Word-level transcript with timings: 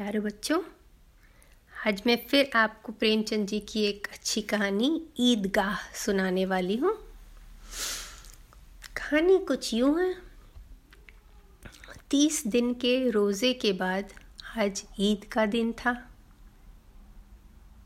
प्यारे 0.00 0.20
बच्चों, 0.20 0.62
आज 1.86 2.02
मैं 2.06 2.26
फिर 2.28 2.50
आपको 2.54 2.92
प्रेमचंद 2.92 3.46
जी 3.46 3.60
की 3.60 3.84
एक 3.84 4.06
अच्छी 4.12 4.42
कहानी, 4.42 5.06
ईदगाह 5.20 5.76
सुनाने 5.94 6.44
वाली 6.44 6.76
हूँ। 6.76 6.94
कहानी 8.96 9.38
कुछ 9.38 9.74
यूँ 9.74 10.02
है। 10.02 10.14
तीस 12.10 12.46
दिन 12.46 12.74
के 12.74 13.10
रोज़े 13.10 13.52
के 13.52 13.72
बाद 13.72 14.12
आज 14.58 14.84
ईद 15.00 15.24
का 15.24 15.46
दिन 15.46 15.72
था। 15.72 16.10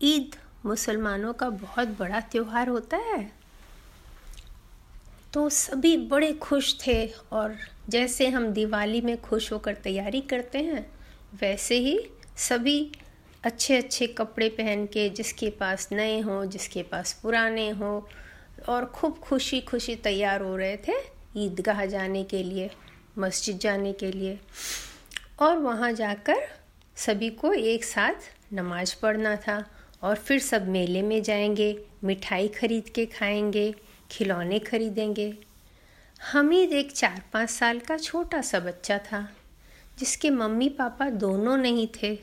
ईद 0.02 0.36
मुसलमानों 0.66 1.32
का 1.32 1.50
बहुत 1.50 1.88
बड़ा 1.88 2.20
त्यौहार 2.20 2.68
होता 2.68 2.96
है। 2.96 3.32
तो 5.32 5.48
सभी 5.48 5.96
बड़े 5.96 6.32
खुश 6.32 6.86
थे 6.86 7.14
और 7.32 7.56
जैसे 7.88 8.28
हम 8.28 8.46
दिवाली 8.46 9.00
में 9.00 9.22
खुश 9.22 9.52
होकर 9.52 9.74
तैयारी 9.74 10.20
करते 10.20 10.58
हैं 10.58 10.93
वैसे 11.40 11.78
ही 11.78 12.06
सभी 12.36 12.92
अच्छे 13.44 13.76
अच्छे 13.76 14.06
कपड़े 14.06 14.48
पहन 14.48 14.86
के, 14.86 15.10
जिसके 15.10 15.50
पास 15.50 15.88
नए 15.92 16.20
हों, 16.20 16.44
जिसके 16.44 16.82
पास 16.82 17.20
पुराने 17.22 17.70
हों, 17.70 18.02
और 18.68 18.84
खूब 18.84 19.18
खुशी 19.18 19.60
खुशी 19.60 19.96
तैयार 19.96 20.40
हो 20.40 20.56
रहे 20.56 20.76
थे 20.76 20.92
ईदगाह 21.36 21.86
जाने 21.86 22.24
के 22.24 22.42
लिए, 22.42 22.70
मस्जिद 23.18 23.58
जाने 23.58 23.92
के 23.92 24.12
लिए। 24.12 24.38
और 25.40 25.58
वहाँ 25.58 25.92
जाकर 25.92 26.36
सभी 26.96 27.30
को 27.30 27.52
एक 27.52 27.84
साथ 27.84 28.14
नमाज़ 28.52 28.96
पढ़ना 29.02 29.36
था 29.36 29.70
और 30.02 30.16
फिर 30.16 30.38
सब 30.38 30.68
मेले 30.68 31.02
में 31.02 31.22
जाएँगे, 31.22 31.84
मिठाई 32.04 32.48
खरीद 32.48 32.88
के 32.88 33.06
खाएँगे, 33.06 33.74
खिलौने 34.10 34.58
खरीदेंगे। 34.58 35.38
हमीद 36.32 36.72
एक 36.72 36.92
चार 36.92 37.22
पाँच 37.32 37.50
साल 37.50 37.78
का 37.78 37.96
छोटा 37.96 38.40
सा 38.40 38.60
बच्चा 38.60 38.98
था। 38.98 39.28
जिसके 39.98 40.30
मम्मी 40.30 40.68
पापा 40.68 41.10
दोनों 41.10 41.56
नहीं 41.56 41.88
थे, 42.02 42.18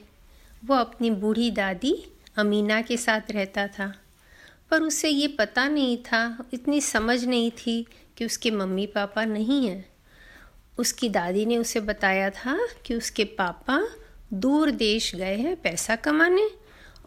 वो 0.65 0.75
अपनी 0.75 1.09
बूढ़ी 1.09 1.51
दादी 1.51 2.03
अमीना 2.35 2.81
के 2.81 2.97
साथ 2.97 3.31
रहता 3.31 3.67
था। 3.67 3.95
पर 4.71 4.81
उसे 4.81 5.09
ये 5.09 5.27
पता 5.27 5.67
नहीं 5.67 5.97
था, 5.97 6.49
इतनी 6.53 6.81
समझ 6.81 7.25
नहीं 7.25 7.51
थी 7.51 7.87
कि 8.17 8.25
उसके 8.25 8.51
मम्मी 8.51 8.85
पापा 8.85 9.25
नहीं 9.25 9.67
हैं। 9.67 9.89
उसकी 10.77 11.09
दादी 11.09 11.45
ने 11.45 11.57
उसे 11.57 11.79
बताया 11.79 12.29
था 12.29 12.67
कि 12.85 12.95
उसके 12.95 13.23
पापा 13.23 13.87
दूर 14.33 14.71
देश 14.71 15.15
गए 15.15 15.35
हैं 15.35 15.55
पैसा 15.55 15.95
कमाने 15.95 16.49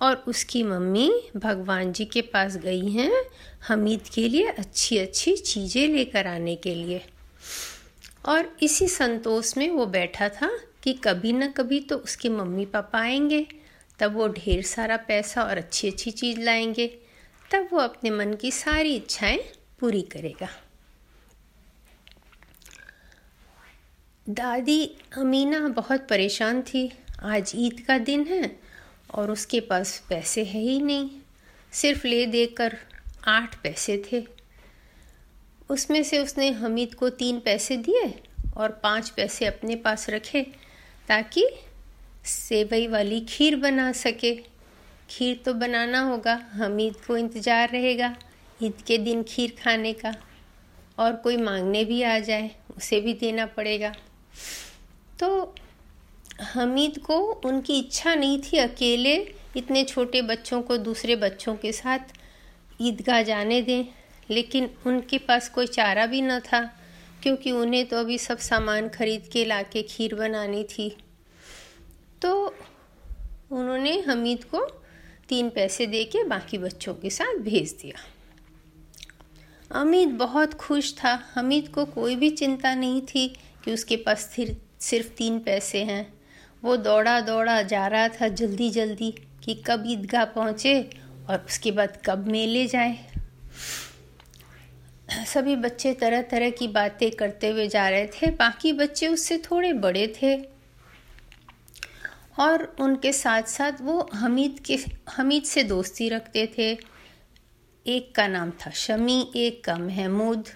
और 0.02 0.16
उसकी 0.16 0.62
मम्मी 0.62 1.22
भगवान 1.36 1.92
जी 1.92 2.04
के 2.04 2.20
पास 2.20 2.56
गई 2.56 2.90
हैं 2.90 3.24
हमीद 3.68 4.00
के 4.14 4.28
लिए 4.28 4.46
अच्छी 4.46 4.98
अच्छी 4.98 5.36
चीज़ें 5.36 5.88
लेकर 5.88 6.26
आने 6.26 6.56
के 6.56 6.74
लिए। 6.74 7.02
और 8.25 8.56
इसी 8.62 8.89
संतोष 8.89 9.56
में 9.56 9.70
वो 9.70 9.86
बैठा 9.86 10.28
था 10.28 10.58
कि 10.83 10.92
कभी 10.92 11.33
न 11.33 11.48
कभी 11.48 11.80
तो 11.80 11.97
उसके 11.97 12.28
मम्मी 12.28 12.67
पापा 12.67 12.98
आएँगे। 12.98 13.47
तब 13.98 14.14
वो 14.14 14.28
ढेर 14.28 14.62
सारा 14.62 14.97
पैसा 14.97 15.42
और 15.42 15.58
अच्छी 15.58 15.89
अच्छी 15.89 16.11
चीज़ 16.11 16.41
लाएँगे। 16.41 16.86
तब 17.50 17.69
वो 17.72 17.78
अपने 17.78 18.11
मन 18.11 18.34
की 18.34 18.50
सारी 18.50 18.97
इच्छाएँ 18.97 19.39
पूरी 19.80 20.02
करेगा। 20.02 20.48
दादी 24.28 24.97
अमीना 25.17 25.69
बहुत 25.69 26.06
परेशान 26.08 26.62
थी। 26.62 26.92
आज 27.22 27.52
ईद 27.55 27.84
का 27.89 27.98
दिन 27.98 28.27
है 28.27 28.61
और 29.14 29.30
उसके 29.30 29.61
पास 29.61 30.02
पैसे 30.08 30.45
है 30.45 30.61
ही 30.61 30.80
नहीं। 30.80 31.11
सिर्फ़ 31.72 32.06
ले 32.06 32.27
देकर 32.27 32.78
आठ 33.27 33.62
पैसे 33.62 34.05
थे। 34.12 34.43
उसमें 35.70 36.02
से 36.02 36.18
उसने 36.18 36.50
हमीद 36.52 36.94
को 36.94 37.08
तीन 37.12 37.38
पैसे 37.40 37.76
दिए 37.78 38.12
और 38.56 38.80
पाँच 38.82 39.08
पैसे 39.10 39.46
अपने 39.46 39.76
पास 39.76 40.08
रखे 40.10 40.42
ताकि 41.08 41.46
सेवई 42.24 42.86
वाली 42.88 43.20
खीर 43.20 43.56
बना 43.56 43.90
सके। 43.94 44.34
खीर 45.10 45.40
तो 45.44 45.52
बनाना 45.54 46.00
होगा, 46.00 46.34
हमीद 46.52 46.94
को 47.06 47.16
इंतज़ार 47.16 47.70
रहेगा 47.70 48.14
ईद 48.62 48.82
के 48.86 48.98
दिन 48.98 49.22
खीर 49.22 49.56
खाने 49.62 49.92
का। 49.94 50.14
और 50.98 51.16
कोई 51.16 51.36
मांगने 51.36 51.84
भी 51.84 52.02
आ 52.02 52.18
जाए, 52.18 52.50
उसे 52.77 53.00
भी 53.00 53.12
देना 53.14 53.46
पड़ेगा। 53.46 53.92
तो 55.20 55.55
हमीद 56.44 56.98
को 56.98 57.16
उनकी 57.46 57.78
इच्छा 57.78 58.14
नहीं 58.14 58.39
थी 58.42 58.58
अकेले 58.58 59.14
इतने 59.56 59.84
छोटे 59.84 60.22
बच्चों 60.22 60.60
को 60.62 60.77
दूसरे 60.78 61.16
बच्चों 61.16 61.55
के 61.56 61.72
साथ 61.72 62.12
ईदगाह 62.80 63.22
जाने 63.22 63.60
दें। 63.62 63.84
लेकिन 64.30 64.70
उनके 64.86 65.18
पास 65.18 65.48
कोई 65.48 65.67
चारा 65.67 66.07
भी 66.07 66.23
न 66.23 66.39
था, 66.40 66.61
क्योंकि 67.23 67.52
उन्हें 67.52 67.86
तो 67.86 67.96
अभी 67.96 68.18
सब 68.18 68.39
सामान 68.39 68.89
खरीद 68.89 69.29
के 69.33 69.45
ला 69.45 69.62
के 69.62 69.83
खीर 69.83 70.14
बनानी 70.14 70.64
थी। 70.64 70.89
तो 72.23 72.34
उन्होंने 73.51 73.98
हमीद 74.01 74.45
को 74.45 74.64
तीन 75.29 75.48
पैसे 75.51 75.86
दे 75.86 76.05
के 76.05 76.24
बाकी 76.24 76.58
बच्चों 76.58 76.95
के 76.95 77.11
साथ 77.11 77.39
भेज 77.40 77.73
दिया। 77.83 78.05
अमीद 79.70 80.08
बहुत 80.08 80.55
खुश 80.55 80.92
था। 80.95 81.13
हमीद 81.34 81.68
को 81.68 81.84
कोई 81.84 82.17
भी 82.17 82.30
चिंता 82.30 82.74
नहीं 82.74 83.01
थी 83.05 83.29
कि 83.64 83.73
उसके 83.73 83.96
पास 83.96 84.29
सिर्फ़ 84.80 85.08
तीन 85.08 85.39
पैसे 85.39 85.83
हैं। 85.84 86.13
वो 86.63 86.77
दौड़ा 86.77 87.20
दौड़ा 87.20 87.61
जा 87.63 87.86
रहा 87.86 88.08
था 88.11 88.29
जल्दी 88.30 88.70
जल्दी 88.70 89.11
कि 89.45 89.55
कब 89.67 89.84
ईदगाह 89.86 90.24
पहुँचे 90.24 90.80
और 91.30 91.45
उसके 91.48 91.70
बाद 91.70 91.98
कब 92.07 92.27
मेले 92.29 92.67
जाए। 92.67 92.96
सभी 95.14 95.57
बच्चे 95.57 95.95
तरह 95.95 96.23
तरह 96.23 96.51
की 96.51 96.69
बातें 96.69 97.11
करते 97.11 97.48
हुए 97.48 97.69
जा 97.69 97.89
रहे 97.89 98.07
थे। 98.07 98.30
बाकी 98.30 98.73
बच्चे 98.73 99.07
उससे 99.07 99.39
थोड़े 99.39 99.73
बड़े 99.73 100.14
थे। 100.23 100.42
और 102.39 102.77
उनके 102.80 103.13
साथ 103.13 103.42
साथ 103.42 103.73
वो 103.80 104.11
हमीद 104.14 104.61
के, 104.67 104.79
हमीद 105.11 105.42
से 105.42 105.63
दोस्ती 105.63 106.08
रखते 106.08 106.52
थे। 106.58 106.79
एक 107.86 108.14
का 108.14 108.27
नाम 108.27 108.51
था 108.51 108.70
शमी, 108.70 109.33
एक 109.36 109.64
का 109.64 109.77
महमूद 109.77 110.48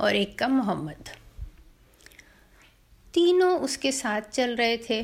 और 0.00 0.16
एक 0.16 0.38
का 0.38 0.48
मोहम्मद। 0.48 1.08
तीनों 3.14 3.60
उसके 3.60 3.92
साथ 3.92 4.22
चल 4.22 4.56
रहे 4.56 4.78
थे। 4.90 5.02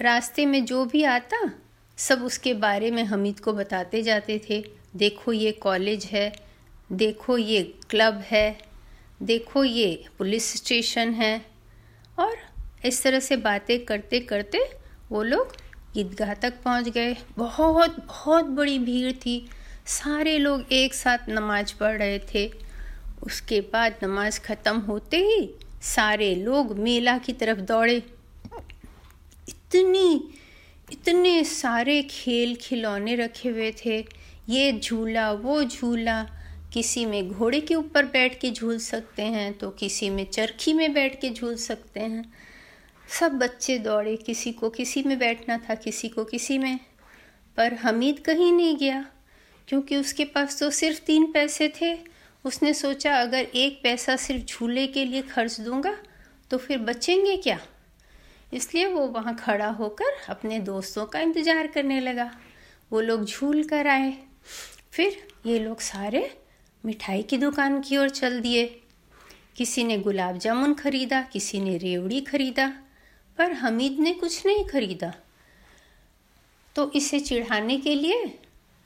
रास्ते 0.00 0.46
में 0.46 0.64
जो 0.64 0.84
भी 0.84 1.02
आता, 1.02 1.50
सब 1.96 2.22
उसके 2.22 2.54
बारे 2.54 2.90
में 2.90 3.04
हमीद 3.04 3.40
को 3.40 3.52
बताते 3.52 4.02
जाते 4.02 4.40
थे। 4.50 4.77
देखो 4.96 5.32
ये 5.32 5.52
कॉलेज 5.52 6.04
है, 6.04 6.32
देखो 6.92 7.38
ये 7.38 7.62
क्लब 7.90 8.22
है, 8.26 8.58
देखो 9.22 9.64
ये 9.64 10.04
पुलिस 10.18 10.52
स्टेशन 10.56 11.12
है। 11.14 11.40
और 12.18 12.36
इस 12.84 13.02
तरह 13.02 13.20
से 13.20 13.36
बातें 13.36 13.84
करते 13.84 14.20
करते 14.20 14.58
वो 15.10 15.22
लोग 15.22 15.56
ईदगाह 15.96 16.34
तक 16.34 16.54
पहुँच 16.62 16.88
गए। 16.88 17.16
बहुत 17.38 17.96
बहुत 18.06 18.44
बड़ी 18.44 18.78
भीड़ 18.78 19.12
थी। 19.12 19.48
सारे 19.86 20.36
लोग 20.38 20.72
एक 20.72 20.94
साथ 20.94 21.28
नमाज़ 21.28 21.74
पढ़ 21.74 21.96
रहे 21.98 22.18
थे। 22.34 22.50
उसके 23.22 23.60
बाद 23.72 23.94
नमाज़ 24.02 24.40
ख़त्म 24.40 24.78
होते 24.78 25.16
ही 25.16 25.50
सारे 25.82 26.34
लोग 26.34 26.78
मेला 26.78 27.16
की 27.18 27.32
तरफ़ 27.32 27.60
दौड़े। 27.60 27.96
इतनी, 29.48 30.34
इतने 30.92 31.42
सारे 31.44 32.02
खेल 32.02 32.54
खिलौने 32.56 33.14
रखे 33.16 33.48
हुए 33.48 33.72
थे। 33.84 34.00
ये 34.48 34.72
झूला, 34.74 35.30
वो 35.32 35.62
झूला। 35.64 36.22
किसी 36.74 37.04
में 37.06 37.28
घोड़े 37.28 37.60
के 37.60 37.74
ऊपर 37.74 38.04
बैठ 38.06 38.38
के 38.40 38.50
झूल 38.50 38.78
सकते 38.78 39.22
हैं 39.24 39.52
तो 39.58 39.70
किसी 39.70 40.08
में 40.10 40.24
चरखी 40.26 40.72
में 40.72 40.92
बैठ 40.92 41.20
के 41.20 41.30
झूल 41.30 41.54
सकते 41.56 42.00
हैं। 42.00 42.24
सब 43.10 43.32
बच्चे 43.32 43.78
दौड़े, 43.78 44.16
किसी 44.16 44.52
को 44.52 44.70
किसी 44.70 45.02
में 45.02 45.18
बैठना 45.18 45.56
था, 45.58 45.74
किसी 45.74 46.08
को 46.08 46.24
किसी 46.24 46.58
में। 46.58 46.78
पर 47.56 47.74
हमीद 47.74 48.18
कहीं 48.18 48.52
नहीं 48.52 48.76
गया, 48.76 49.04
क्योंकि 49.68 49.96
उसके 49.96 50.24
पास 50.26 50.58
तो 50.60 50.70
सिर्फ़ 50.72 51.00
तीन 51.06 51.30
पैसे 51.32 51.72
थे। 51.80 51.96
उसने 52.44 52.74
सोचा, 52.74 53.16
अगर 53.16 53.46
एक 53.54 53.80
पैसा 53.82 54.16
सिर्फ़ 54.18 54.44
झूले 54.46 54.86
के 54.86 55.04
लिए 55.04 55.22
खर्च 55.24 55.60
दूँगा 55.60 55.96
तो 56.50 56.58
फिर 56.58 56.78
बचेंगे 56.80 57.36
क्या? 57.36 57.58
इसलिए 58.52 58.86
वो 58.86 59.06
वहाँ 59.08 59.34
खड़ा 59.36 59.68
होकर 59.70 60.16
अपने 60.28 60.58
दोस्तों 60.60 61.06
का 61.06 61.20
इंतज़ार 61.20 61.66
करने 61.66 62.00
लगा। 62.00 62.30
वो 62.90 63.00
लोग 63.00 63.24
झूल 63.24 63.62
कर 63.64 63.86
आए। 63.86 64.16
फिर 64.98 65.28
ये 65.46 65.58
लोग 65.58 65.80
सारे 65.80 66.40
मिठाई 66.84 67.22
की 67.22 67.36
दुकान 67.36 67.80
की 67.80 67.96
ओर 67.96 68.08
चल 68.08 68.40
दिए। 68.40 68.82
किसी 69.56 69.84
ने 69.84 69.98
गुलाब 69.98 70.38
जामुन 70.38 70.74
खरीदा, 70.74 71.22
किसी 71.22 71.60
ने 71.60 71.76
रेवड़ी 71.76 72.20
खरीदा, 72.20 72.82
पर 73.38 73.52
हमीद 73.52 73.98
ने 73.98 74.12
कुछ 74.12 74.46
नहीं 74.46 74.64
खरीदा। 74.64 75.14
तो 76.74 76.92
इसे 76.92 77.20
चिढ़ाने 77.20 77.78
के 77.78 77.94
लिए 77.94 78.38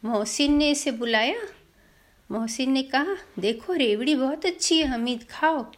मोहसिन 0.05 0.57
ने 0.57 0.71
इसे 0.71 0.91
बुलाया। 0.91 1.41
मोहसिन 2.31 2.73
ने 2.73 2.83
कहा, 2.83 3.17
देखो, 3.39 3.73
रेवड़ी 3.73 4.15
बहुत 4.15 4.47
अच्छी 4.47 4.79
है, 4.79 4.85
हमीद, 4.85 5.27
खाओ। 5.31 5.73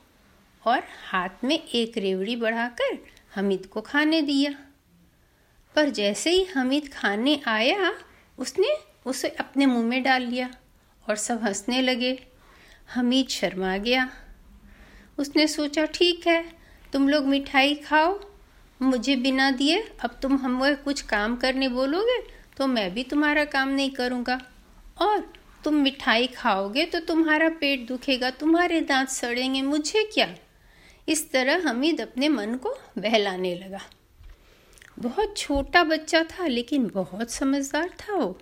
और 0.66 0.82
हाथ 1.10 1.44
में 1.44 1.68
एक 1.68 1.98
रेवड़ी 1.98 2.36
बढ़ाकर 2.36 2.98
हमीद 3.34 3.66
को 3.66 3.80
खाने 3.80 4.22
दिया। 4.22 4.52
पर 5.74 5.88
जैसे 5.88 6.30
ही 6.30 6.44
हमीद 6.44 6.94
खाने 6.94 7.42
आया, 7.46 7.94
उसने 8.38 8.93
उसे 9.06 9.28
अपने 9.30 9.66
मुँह 9.66 9.84
में 9.84 10.02
डाल 10.02 10.22
लिया 10.22 10.50
और 11.06 11.16
सब 11.16 11.42
हंसने 11.42 11.80
लगे। 11.82 12.18
हमीद 12.94 13.28
शर्मा 13.28 13.76
गया। 13.76 14.08
उसने 15.18 15.46
सोचा, 15.46 15.84
ठीक 15.86 16.26
है, 16.26 16.44
तुम 16.92 17.08
लोग 17.08 17.24
मिठाई 17.24 17.74
खाओ, 17.74 18.18
मुझे 18.80 19.16
बिना 19.16 19.50
दिए, 19.50 19.78
अब 20.00 20.18
तुम 20.22 20.36
हम 20.36 20.58
वह 20.58 20.74
कुछ 20.74 21.00
काम 21.02 21.36
करने 21.36 21.68
बोलोगे 21.68 22.22
तो 22.56 22.66
मैं 22.66 22.92
भी 22.94 23.02
तुम्हारा 23.04 23.44
काम 23.44 23.68
नहीं 23.68 23.90
करूँगा। 23.90 24.40
और 24.98 25.32
तुम 25.64 25.74
मिठाई 25.74 26.26
खाओगे 26.26 26.84
तो 26.84 27.00
तुम्हारा 27.00 27.48
पेट 27.50 27.86
दुखेगा, 27.88 28.30
तुम्हारे 28.30 28.80
दांत 28.80 29.08
सड़ेंगे, 29.08 29.62
मुझे 29.62 30.02
क्या? 30.14 30.34
इस 31.08 31.30
तरह 31.32 31.68
हमीद 31.68 32.00
अपने 32.00 32.28
मन 32.28 32.54
को 32.54 32.74
बहलाने 32.98 33.54
लगा। 33.54 33.80
बहुत 34.98 35.36
छोटा 35.36 35.82
बच्चा 35.84 36.22
था, 36.22 36.46
लेकिन 36.46 36.86
बहुत 36.86 37.30
समझदार 37.30 37.88
था 38.00 38.14
वो। 38.14 38.38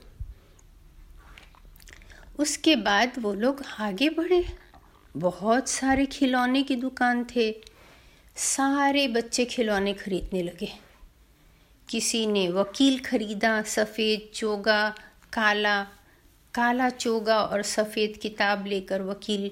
उसके 2.43 2.77
बाद 2.77 3.13
वो 3.19 3.35
लोग 3.35 3.65
आगे 3.79 4.09
बढ़े। 4.09 4.45
बहुत 5.17 5.69
सारे 5.69 6.07
खिलौने 6.07 6.63
की 6.63 6.77
दुकान 6.77 7.27
थे। 7.37 7.63
सारे 8.37 9.09
बच्चे 9.09 9.45
खिलौने 9.45 9.93
खरीदने 9.93 10.43
लगे। 10.43 10.73
किसी 11.89 12.27
ने 12.27 12.49
वकील 12.49 12.99
खरीदा, 12.99 13.63
सफ़ेद 13.63 14.31
चोगा, 14.35 14.95
काला 15.33 15.83
काला 16.55 16.91
चोगा 16.91 17.39
और 17.39 17.63
सफ़ेद 17.63 18.19
किताब 18.23 18.67
लेकर 18.67 19.03
वकील। 19.03 19.51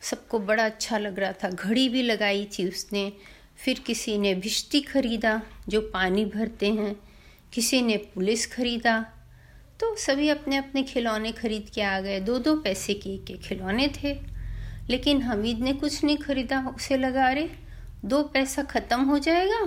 सबको 0.00 0.38
बड़ा 0.38 0.64
अच्छा 0.64 0.98
लग 0.98 1.18
रहा 1.18 1.32
था। 1.32 1.50
घड़ी 1.50 1.88
भी 1.88 2.02
लगाई 2.02 2.48
थी 2.58 2.68
उसने। 2.68 3.12
फिर 3.64 3.78
किसी 3.78 4.18
ने 4.18 4.34
भिश्ती 4.34 4.80
खरीदा, 4.80 5.42
जो 5.68 5.80
पानी 5.80 6.24
भरते 6.24 6.66
हैं। 6.66 6.96
किसी 7.52 7.82
ने 7.82 7.96
पुलिस 7.96 8.52
खरीदा 8.52 9.21
तो 9.82 9.94
सभी 9.96 10.28
अपने 10.28 10.56
अपने 10.56 10.82
खिलौने 10.82 11.30
खरीद 11.32 11.70
के 11.74 11.82
आ 11.82 12.00
गए। 12.00 12.18
दो 12.20 12.38
दो 12.38 12.54
पैसे 12.56 12.94
के 12.94 13.16
के 13.18 13.34
खिलौने 13.38 13.88
थे। 13.96 14.12
लेकिन 14.90 15.22
हमीद 15.22 15.58
ने 15.58 15.72
कुछ 15.72 16.04
नहीं 16.04 16.16
खरीदा 16.16 16.60
उसे 16.76 16.96
लगा 16.96 17.30
रहे 17.30 17.48
दो 18.04 18.22
पैसा 18.24 18.62
ख़त्म 18.62 19.00
हो 19.00 19.18
जाएगा 19.18 19.60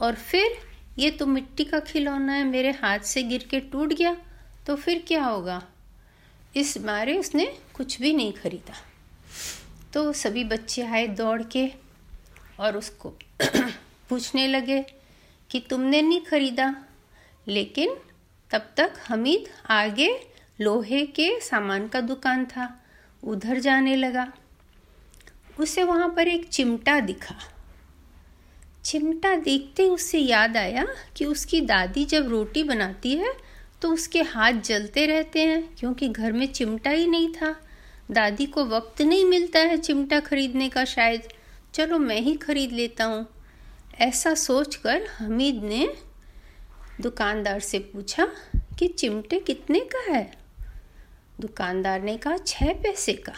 और 0.00 0.14
फिर 0.14 0.58
ये 0.98 1.10
तो 1.10 1.26
मिट्टी 1.26 1.64
का 1.64 1.80
खिलौना 1.80 2.32
है, 2.32 2.44
मेरे 2.44 2.70
हाथ 2.72 2.98
से 2.98 3.22
गिर 3.22 3.46
के 3.50 3.60
टूट 3.62 3.92
गया 3.92 4.16
तो 4.66 4.76
फिर 4.76 5.04
क्या 5.08 5.24
होगा? 5.24 5.62
इस 6.56 6.78
मारे 6.78 7.18
उसने 7.18 7.46
कुछ 7.74 8.00
भी 8.00 8.12
नहीं 8.12 8.32
खरीदा। 8.32 8.74
तो 9.94 10.12
सभी 10.12 10.44
बच्चे 10.44 10.82
आए 10.82 11.06
दौड़ 11.08 11.42
के 11.42 11.68
और 12.60 12.76
उसको 12.76 13.08
पूछने 14.08 14.46
लगे 14.46 14.84
कि 15.50 15.60
तुमने 15.60 16.02
नहीं 16.02 16.20
खरीदा, 16.20 16.74
लेकिन 17.48 17.96
तब 18.50 18.68
तक 18.76 18.94
हमीद 19.08 19.48
आगे 19.70 20.08
लोहे 20.60 21.04
के 21.06 21.28
सामान 21.40 21.86
का 21.88 22.00
दुकान 22.00 22.44
था। 22.46 22.68
उधर 23.22 23.58
जाने 23.58 23.96
लगा। 23.96 24.26
उसे 25.60 25.84
वहाँ 25.84 26.08
पर 26.08 26.28
एक 26.28 26.48
चिमटा 26.48 26.98
दिखा। 27.00 27.34
चिमटा 28.84 29.34
देखते 29.36 29.88
उससे 29.88 30.18
याद 30.18 30.56
आया 30.56 30.86
कि 31.16 31.24
उसकी 31.24 31.60
दादी 31.60 32.04
जब 32.04 32.28
रोटी 32.28 32.62
बनाती 32.64 33.14
है 33.14 33.32
तो 33.82 33.92
उसके 33.92 34.22
हाथ 34.22 34.52
जलते 34.60 35.06
रहते 35.06 35.42
हैं, 35.42 35.76
क्योंकि 35.76 36.08
घर 36.08 36.32
में 36.32 36.46
चिमटा 36.46 36.90
ही 36.90 37.06
नहीं 37.06 37.32
था। 37.32 37.54
दादी 38.10 38.46
को 38.46 38.64
वक्त 38.66 39.02
नहीं 39.02 39.24
मिलता 39.24 39.60
है 39.60 39.76
चिमटा 39.76 40.20
खरीदने 40.20 40.68
का 40.68 40.84
शायद। 40.84 41.28
चलो 41.74 41.98
मैं 41.98 42.20
ही 42.20 42.34
खरीद 42.36 42.72
लेता 42.72 43.04
हूँ। 43.04 43.26
ऐसा 44.00 44.34
सोचकर 44.34 45.06
हमीद 45.18 45.62
ने 45.64 45.88
दुकानदार 47.00 47.60
से 47.60 47.78
पूछा 47.78 48.28
कि 48.78 48.88
चिमटे 48.88 49.40
कितने 49.40 49.80
का 49.80 50.12
है? 50.12 50.36
दुकानदार 51.40 52.02
ने 52.02 52.16
कहा 52.16 52.36
छः 52.36 52.72
पैसे 52.74 53.12
का। 53.12 53.32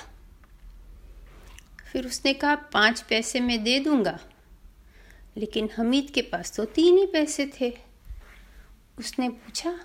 फिर 1.93 2.07
उसने 2.07 2.35
कहा, 2.35 2.55
पाँच 2.55 3.01
पैसे 3.01 3.41
मैं 3.41 3.65
दे 3.65 3.79
दूँगा। 3.81 4.19
लेकिन 5.37 5.71
हमीद 5.77 6.11
के 6.11 6.23
पास 6.23 6.57
तो 6.57 6.65
तीन 6.65 6.99
ही 6.99 7.07
पैसे 7.07 7.53
थे। 7.61 7.79
उसने 8.99 9.29
पूछा, 9.29 9.81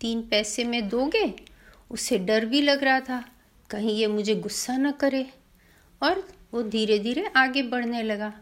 तीन 0.00 0.22
पैसे 0.22 0.64
में 0.64 0.88
दोगे? 0.88 1.34
उसे 1.90 2.18
डर 2.18 2.46
भी 2.46 2.62
लग 2.62 2.84
रहा 2.84 3.00
था, 3.00 3.28
कहीं 3.70 3.96
ये 3.96 4.06
मुझे 4.06 4.34
गुस्सा 4.34 4.76
न 4.76 4.92
करे। 4.92 5.30
और 6.02 6.28
वो 6.54 6.62
धीरे 6.62 6.98
धीरे 6.98 7.30
आगे 7.36 7.62
बढ़ने 7.62 8.02
लगा। 8.02 8.32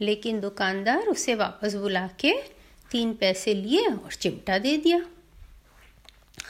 लेकिन 0.00 0.40
दुकानदार 0.40 1.02
उसे 1.02 1.34
वापस 1.34 1.74
बुला 1.74 2.08
के 2.08 2.61
तीन 2.92 3.12
पैसे 3.14 3.54
लिए 3.54 3.86
और 3.86 4.12
चिमटा 4.12 4.58
दे 4.58 4.76
दिया। 4.76 5.00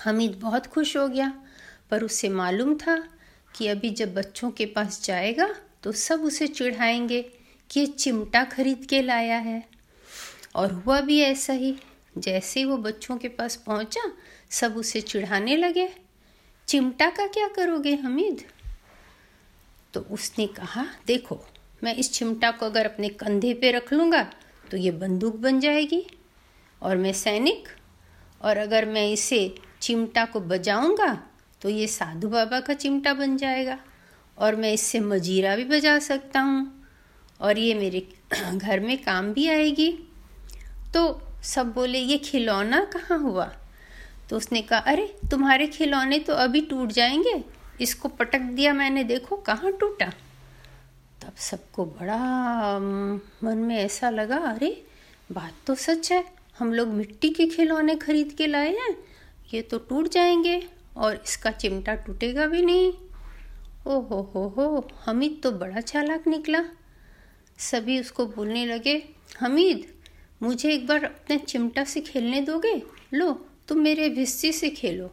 हमीद 0.04 0.38
बहुत 0.40 0.66
खुश 0.66 0.96
हो 0.96 1.06
गया, 1.08 1.32
पर 1.90 2.02
उसे 2.04 2.28
मालूम 2.28 2.74
था 2.76 2.96
कि 3.54 3.66
अभी 3.66 3.90
जब 3.90 4.14
बच्चों 4.14 4.50
के 4.50 4.66
पास 4.66 5.02
जाएगा 5.04 5.48
तो 5.82 5.92
सब 5.92 6.22
उसे 6.22 6.46
चिढ़ाएँगे 6.48 7.22
कि 7.70 7.80
ये 7.80 7.86
चिमटा 7.86 8.42
खरीद 8.44 8.86
के 8.86 9.02
लाया 9.02 9.38
है। 9.38 9.62
और 10.54 10.72
हुआ 10.72 11.00
भी 11.00 11.20
ऐसा 11.20 11.52
ही, 11.52 11.74
जैसे 12.18 12.60
ही 12.60 12.64
वो 12.66 12.76
बच्चों 12.76 13.16
के 13.16 13.28
पास 13.28 13.56
पहुँचा, 13.56 14.00
सब 14.50 14.76
उसे 14.76 15.00
चिढ़ाने 15.00 15.56
लगे, 15.56 15.88
चिमटा 16.68 17.08
का 17.10 17.26
क्या 17.26 17.48
करोगे 17.48 17.94
हमीद? 17.94 18.44
तो 19.94 20.00
उसने 20.10 20.46
कहा, 20.48 20.86
देखो, 21.06 21.40
मैं 21.82 21.94
इस 21.94 22.12
चिमटा 22.12 22.50
को 22.50 22.66
अगर 22.66 22.86
अपने 22.86 23.08
कंधे 23.08 23.52
पे 23.54 23.70
रख 23.70 23.92
लूँगा 23.92 24.22
तो 24.70 24.76
ये 24.76 24.90
बंदूक 24.92 25.36
बन 25.36 25.60
जाएगी। 25.60 26.06
और 26.82 26.96
मैं 26.96 27.12
सैनिक, 27.12 27.68
और 28.42 28.56
अगर 28.56 28.84
मैं 28.86 29.06
इसे 29.10 29.54
चिमटा 29.82 30.24
को 30.24 30.40
बजाऊँगा 30.40 31.12
तो 31.62 31.68
ये 31.68 31.86
साधु 31.86 32.28
बाबा 32.28 32.60
का 32.60 32.74
चिमटा 32.74 33.12
बन 33.14 33.36
जाएगा, 33.36 33.78
और 34.38 34.56
मैं 34.56 34.72
इससे 34.72 35.00
मजीरा 35.00 35.56
भी 35.56 35.64
बजा 35.64 35.98
सकता 35.98 36.40
हूँ, 36.40 36.84
और 37.40 37.58
ये 37.58 37.74
मेरे 37.74 38.06
घर 38.54 38.80
में 38.80 38.96
काम 39.02 39.32
भी 39.32 39.48
आएगी। 39.48 39.90
तो 40.94 41.20
सब 41.44 41.72
बोले, 41.72 41.98
ये 41.98 42.18
खिलौना 42.18 42.84
कहाँ 42.84 43.18
हुआ? 43.18 43.50
तो 44.30 44.36
उसने 44.36 44.62
कहा, 44.62 44.78
अरे, 44.78 45.06
तुम्हारे 45.30 45.66
खिलौने 45.66 46.18
तो 46.18 46.34
अभी 46.34 46.60
टूट 46.60 46.92
जाएँगे, 46.92 47.42
इसको 47.80 48.08
पटक 48.08 48.40
दिया 48.40 48.72
मैंने, 48.72 49.04
देखो 49.04 49.36
कहाँ 49.36 49.72
टूटा। 49.72 50.06
तब 51.22 51.34
सबको 51.36 51.84
बड़ा 51.84 52.78
मन 53.44 53.58
में 53.58 53.76
ऐसा 53.76 54.10
लगा, 54.10 54.36
अरे, 54.36 54.84
बात 55.32 55.52
तो 55.66 55.74
सच 55.74 56.12
है। 56.12 56.41
हम 56.62 56.74
लोग 56.74 56.88
मिट्टी 56.88 57.30
के 57.30 57.46
खिलौने 57.46 57.96
खरीद 57.96 58.32
के 58.32 58.46
लाए 58.46 58.70
हैं, 58.70 58.96
ये 59.54 59.62
तो 59.62 59.78
टूट 59.78 60.08
जाएँगे 60.08 60.68
और 60.96 61.22
इसका 61.24 61.50
चिमटा 61.50 61.94
टूटेगा 61.94 62.46
भी 62.46 62.62
नहीं। 62.62 62.92
ओ 63.86 64.00
हो 64.00 64.22
हो 64.22 64.48
हो, 64.48 64.88
हमीद 65.06 65.40
तो 65.42 65.52
बड़ा 65.52 65.80
चालाक 65.80 66.26
निकला। 66.26 66.64
सभी 67.58 68.00
उसको 68.00 68.26
बोलने 68.26 68.66
लगे, 68.66 69.08
हमीद, 69.40 69.94
मुझे 70.42 70.74
एक 70.74 70.86
बार 70.86 71.04
अपने 71.04 71.38
चिमटा 71.38 71.84
से 71.84 72.00
खेलने 72.00 72.40
दोगे? 72.40 72.82
लो, 73.14 73.46
तुम 73.68 73.78
मेरे 73.78 74.08
भिस्सी 74.08 74.52
से 74.52 74.70
खेलो। 74.70 75.10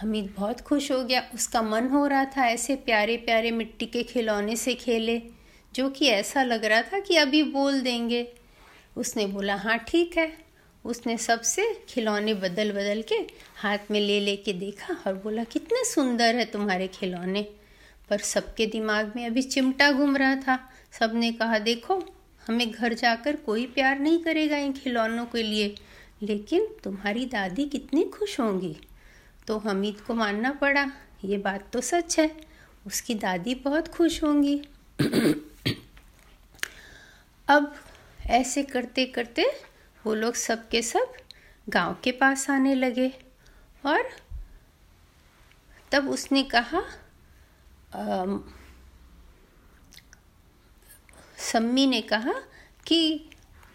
हमीद 0.00 0.34
बहुत 0.36 0.60
खुश 0.60 0.92
हो 0.92 1.04
गया, 1.04 1.30
उसका 1.34 1.62
मन 1.62 1.88
हो 1.88 2.06
रहा 2.06 2.24
था 2.24 2.46
ऐसे 2.46 2.76
प्यारे 2.76 3.16
प्यारे 3.16 3.50
मिट्टी 3.50 3.86
के 3.86 4.02
खिलौने 4.02 4.56
से 4.56 4.74
खेले, 4.74 5.22
जो 5.74 5.90
कि 5.90 6.06
ऐसा 6.06 6.42
लग 6.42 6.64
रहा 6.64 6.82
था 6.82 7.00
कि 7.00 7.16
अभी 7.16 7.42
बोल 7.42 7.80
देंगे। 7.80 8.32
उसने 8.96 9.26
बोला 9.26 9.54
हाँ 9.54 9.78
ठीक 9.78 10.18
है 10.18 10.41
उसने 10.84 11.16
सबसे 11.18 11.82
खिलौने 11.88 12.34
बदल 12.34 12.72
बदल 12.72 13.02
के 13.02 13.14
हाथ 13.56 13.78
में 13.90 14.00
ले 14.00 14.20
ले 14.20 14.36
के 14.36 14.52
देखा 14.52 14.94
और 15.06 15.14
बोला 15.14 15.44
कितने 15.44 15.84
सुंदर 15.84 16.34
है 16.34 16.44
तुम्हारे 16.44 16.88
खिलौने। 16.88 17.42
पर 18.10 18.18
सबके 18.18 18.66
दिमाग 18.66 19.12
में 19.16 19.26
अभी 19.26 19.42
चिमटा 19.42 19.92
घूम 19.92 20.16
रहा 20.16 20.34
था। 20.36 20.72
सबने 20.92 21.32
कहा 21.32 21.58
देखो 21.58 22.02
हमें 22.46 22.70
घर 22.70 22.94
जाकर 22.94 23.36
कोई 23.36 23.66
प्यार 23.66 23.98
नहीं 23.98 24.18
करेगा 24.18 24.56
इन 24.56 24.72
खिलौनों 24.72 25.26
के 25.26 25.42
लिए 25.42 25.74
लेकिन 26.22 26.66
तुम्हारी 26.84 27.26
दादी 27.26 27.64
कितनी 27.64 28.04
खुश 28.04 28.40
होंगी। 28.40 28.76
तो 29.46 29.58
हमीद 29.58 30.00
को 30.00 30.14
मानना 30.14 30.50
पड़ा 30.52 30.92
ये 31.24 31.38
बात 31.38 31.70
तो 31.72 31.80
सच 31.80 32.18
है 32.18 32.30
उसकी 32.86 33.14
दादी 33.14 33.54
बहुत 33.54 33.88
खुश 33.88 34.22
होंगी। 34.22 34.62
अब 37.48 37.74
ऐसे 38.26 38.62
करते 38.62 39.04
करते 39.06 39.44
वो 40.04 40.14
लोग 40.14 40.34
सब 40.34 40.68
के 40.68 40.82
सब 40.82 41.12
गाँव 41.66 41.96
के 42.04 42.12
पास 42.12 42.48
आने 42.50 42.74
लगे 42.74 43.08
और 43.84 44.08
तब 45.92 46.08
उसने 46.08 46.42
कहा 46.54 46.82
सम्मी 51.42 51.86
ने 51.86 52.00
कहा 52.02 52.32
कि 52.86 53.28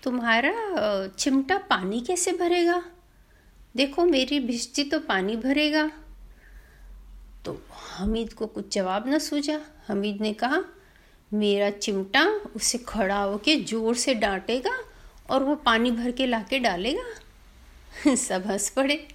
तुम्हारा 0.03 1.07
चिमटा 1.09 1.57
पानी 1.69 1.99
कैसे 2.01 2.31
भरेगा? 2.31 2.83
देखो, 3.75 4.05
मेरी 4.05 4.39
भिश्ती 4.39 4.83
तो 4.83 4.99
पानी 4.99 5.35
भरेगा। 5.35 5.89
तो 7.45 7.61
हमीद 7.97 8.33
को 8.33 8.45
कुछ 8.47 8.73
जवाब 8.73 9.07
न 9.07 9.19
सूझा। 9.19 9.59
हमीद 9.87 10.21
ने 10.21 10.33
कहा, 10.33 10.63
मेरा 11.31 11.69
चिमटा 11.69 12.25
उसे 12.55 12.77
खड़ा 12.77 13.21
होके 13.21 13.55
ज़ोर 13.63 13.95
से 13.95 14.13
डांटेगा 14.15 14.77
और 15.29 15.43
वो 15.43 15.55
पानी 15.55 15.91
भर 15.91 16.11
के 16.11 16.25
ला 16.25 16.39
के 16.39 16.59
डालेगा? 16.59 17.05
सब 18.15 18.43
हंस 18.47 18.69
पड़े। 18.69 19.07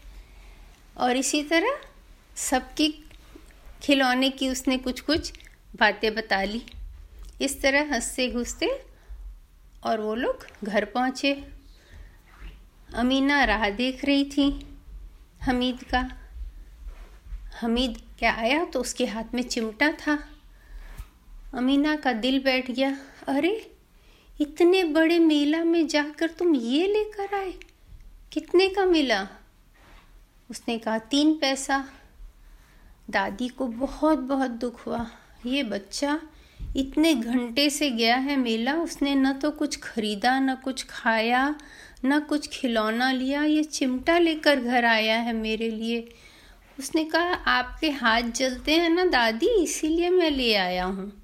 और 0.98 1.16
इसी 1.16 1.42
तरह 1.42 1.80
सबकी 2.36 3.04
खिलौने 3.82 4.30
की 4.30 4.48
उसने 4.48 4.78
कुछ 4.78 5.00
कुछ 5.00 5.32
बातें 5.80 6.14
बता 6.14 6.42
ली। 6.42 6.66
इस 7.40 7.62
तरह 7.62 7.94
हँसते 7.94 8.28
घुसते 8.28 8.82
और 9.84 10.00
वो 10.00 10.14
लोग 10.14 10.46
घर 10.64 10.84
पहुँचे। 10.84 11.48
अमीना 12.94 13.44
राह 13.44 13.70
देख 13.70 14.04
रही 14.04 14.24
थी 14.24 14.66
हमीद 15.42 15.84
का। 15.84 16.10
हमीद 17.60 18.02
क्या 18.18 18.32
आया 18.32 18.64
तो 18.64 18.80
उसके 18.80 19.06
हाथ 19.06 19.24
में 19.34 19.42
चिमटा 19.42 19.92
था। 19.92 20.28
अमीना 21.54 21.96
का 21.96 22.12
दिल 22.12 22.42
बैठ 22.42 22.70
गया। 22.70 22.98
अरे 23.28 23.71
इतने 24.42 24.84
बड़े 24.84 25.18
मेला 25.18 25.64
में 25.64 25.86
जाकर 25.86 26.26
तुम 26.26 26.54
ये 26.54 26.86
लेकर 26.86 27.34
आए? 27.34 27.54
कितने 28.32 28.68
का 28.68 28.86
मिला? 28.86 29.28
उसने 30.50 30.78
कहा, 30.78 30.98
तीन 30.98 31.34
पैसा। 31.34 31.88
दादी 33.10 33.48
को 33.48 33.66
बहुत 33.66 34.18
बहुत 34.18 34.50
दुख 34.50 34.86
हुआ। 34.86 35.10
ये 35.46 35.62
बच्चा 35.62 36.20
इतने 36.76 37.14
घंटे 37.14 37.70
से 37.70 37.90
गया 37.90 38.16
है 38.16 38.36
मेला, 38.36 38.74
उसने 38.74 39.14
न 39.14 39.32
तो 39.32 39.50
कुछ 39.50 39.78
खरीदा, 39.80 40.40
न 40.40 40.54
कुछ 40.54 40.86
खाया, 40.88 41.54
न 42.04 42.20
कुछ 42.20 42.48
खिलौना 42.48 43.12
लिया। 43.12 43.44
ये 43.44 43.64
चिमटा 43.64 44.18
लेकर 44.18 44.60
घर 44.60 44.84
आया 44.84 45.16
है 45.16 45.32
मेरे 45.32 45.70
लिए। 45.70 46.08
उसने 46.78 47.04
कहा, 47.04 47.34
आपके 47.34 47.90
हाथ 47.90 48.22
जलते 48.22 48.72
हैं 48.72 48.90
ना 48.90 49.04
दादी, 49.04 49.46
इसीलिए 49.46 50.10
मैं 50.10 50.30
ले 50.30 50.54
आया 50.54 50.84
हूँ। 50.84 51.22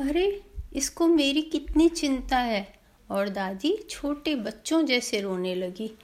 अरे 0.00 0.42
इसको 0.74 1.06
मेरी 1.06 1.42
कितनी 1.42 1.88
चिंता 1.88 2.38
है। 2.38 2.74
और 3.10 3.28
दादी, 3.28 3.78
छोटे 3.90 4.34
बच्चों 4.34 4.86
जैसे 4.86 5.20
रोने 5.20 5.54
लगी। 5.54 5.98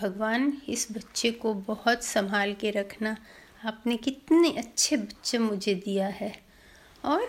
भगवान, 0.00 0.62
इस 0.68 0.88
बच्चे 0.92 1.30
को 1.30 1.54
बहुत 1.54 2.04
संभाल 2.04 2.54
के 2.54 2.70
रखना। 2.70 3.16
आपने 3.64 3.96
कितने 3.96 4.50
अच्छे 4.50 4.96
बच्चे 4.96 5.38
मुझे 5.38 5.74
दिया 5.74 6.06
है। 6.06 6.42
और 7.04 7.28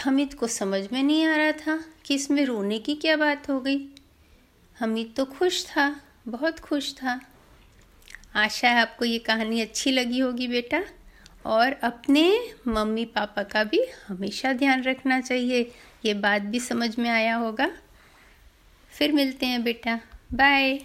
हमिद 0.00 0.34
को 0.34 0.46
समझ 0.46 0.88
में 0.92 1.02
नहीं 1.02 1.24
आ 1.24 1.36
रहा 1.36 1.52
था 1.52 1.84
कि 2.04 2.14
इसमें 2.14 2.44
रोने 2.44 2.78
की 2.78 2.94
क्या 2.94 3.16
बात 3.16 3.50
हो 3.50 3.60
गई। 3.60 3.88
हमिद 4.80 5.14
तो 5.16 5.24
खुश 5.24 5.66
था, 5.66 6.00
बहुत 6.28 6.58
खुश 6.58 6.94
था। 6.94 7.20
आशा 8.34 8.68
है 8.68 8.80
आपको 8.80 9.04
ये 9.04 9.18
कहानी 9.18 9.60
अच्छी 9.60 9.90
लगी 9.90 10.18
होगी 10.18 10.48
बेटा। 10.48 10.84
और 11.46 11.72
अपने 11.72 12.52
मम्मी 12.68 13.04
पापा 13.04 13.42
का 13.42 13.64
भी 13.64 13.86
हमेशा 14.08 14.52
ध्यान 14.52 14.82
रखना 14.82 15.20
चाहिए। 15.20 15.72
ये 16.04 16.14
बात 16.14 16.42
भी 16.42 16.60
समझ 16.60 16.98
में 16.98 17.10
आया 17.10 17.36
होगा। 17.36 17.70
फिर 18.88 19.12
मिलते 19.12 19.46
हैं 19.46 19.62
बेटा। 19.62 20.00
बाय 20.32 20.78